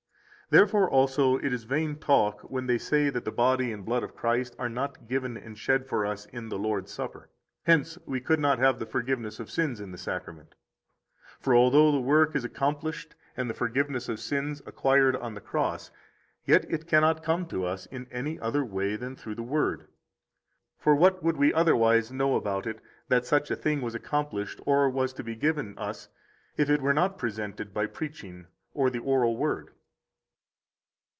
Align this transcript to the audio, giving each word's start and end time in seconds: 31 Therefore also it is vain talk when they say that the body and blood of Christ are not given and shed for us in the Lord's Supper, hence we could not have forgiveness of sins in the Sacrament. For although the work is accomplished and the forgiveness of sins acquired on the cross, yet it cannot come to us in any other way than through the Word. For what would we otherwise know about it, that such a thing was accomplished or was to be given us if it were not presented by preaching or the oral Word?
31 0.53 0.65
Therefore 0.65 0.89
also 0.91 1.37
it 1.37 1.53
is 1.53 1.63
vain 1.63 1.95
talk 1.97 2.41
when 2.41 2.67
they 2.67 2.77
say 2.77 3.09
that 3.09 3.23
the 3.23 3.31
body 3.31 3.71
and 3.71 3.85
blood 3.85 4.03
of 4.03 4.13
Christ 4.17 4.53
are 4.59 4.67
not 4.67 5.07
given 5.07 5.37
and 5.37 5.57
shed 5.57 5.85
for 5.87 6.05
us 6.05 6.25
in 6.25 6.49
the 6.49 6.59
Lord's 6.59 6.91
Supper, 6.91 7.29
hence 7.63 7.97
we 8.05 8.19
could 8.19 8.37
not 8.41 8.59
have 8.59 8.89
forgiveness 8.89 9.39
of 9.39 9.49
sins 9.49 9.79
in 9.79 9.93
the 9.93 9.97
Sacrament. 9.97 10.55
For 11.39 11.55
although 11.55 11.89
the 11.93 12.01
work 12.01 12.35
is 12.35 12.43
accomplished 12.43 13.15
and 13.37 13.49
the 13.49 13.53
forgiveness 13.53 14.09
of 14.09 14.19
sins 14.19 14.61
acquired 14.65 15.15
on 15.15 15.35
the 15.35 15.39
cross, 15.39 15.89
yet 16.45 16.65
it 16.69 16.85
cannot 16.85 17.23
come 17.23 17.45
to 17.45 17.63
us 17.63 17.85
in 17.85 18.05
any 18.11 18.37
other 18.37 18.65
way 18.65 18.97
than 18.97 19.15
through 19.15 19.35
the 19.35 19.43
Word. 19.43 19.87
For 20.77 20.93
what 20.93 21.23
would 21.23 21.37
we 21.37 21.53
otherwise 21.53 22.11
know 22.11 22.35
about 22.35 22.67
it, 22.67 22.81
that 23.07 23.25
such 23.25 23.51
a 23.51 23.55
thing 23.55 23.79
was 23.79 23.95
accomplished 23.95 24.59
or 24.65 24.89
was 24.89 25.13
to 25.13 25.23
be 25.23 25.37
given 25.37 25.77
us 25.77 26.09
if 26.57 26.69
it 26.69 26.81
were 26.81 26.93
not 26.93 27.17
presented 27.17 27.73
by 27.73 27.85
preaching 27.85 28.47
or 28.73 28.89
the 28.89 28.99
oral 28.99 29.37
Word? 29.37 29.69